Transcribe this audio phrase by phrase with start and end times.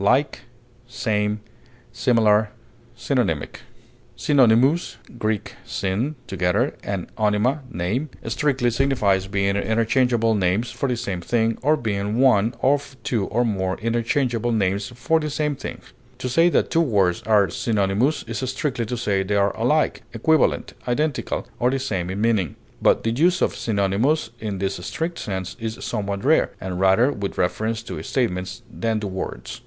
[0.01, 1.39] corresponding,
[1.93, 3.61] interchangeable,
[4.17, 5.33] Synonymous (Gr.
[5.63, 11.77] syn, together, and onyma, name) strictly signifies being interchangeable names for the same thing, or
[11.77, 15.79] being one of two or more interchangeable names for the same thing;
[16.17, 20.73] to say that two words are synonymous is strictly to say they are alike, equivalent,
[20.87, 25.55] identical, or the same in meaning; but the use of synonymous in this strict sense
[25.59, 29.59] is somewhat rare, and rather with reference to statements than to words.